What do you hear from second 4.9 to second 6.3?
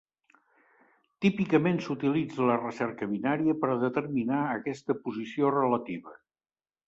posició relativa.